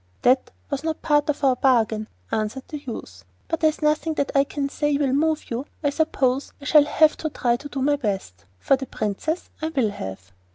[0.23, 3.23] 'That was no part of our bargain,' answered the youth.
[3.47, 7.15] 'But as nothing that I can say will move you, I suppose I shall have
[7.17, 10.31] to try to do my best, for the Princess I will have.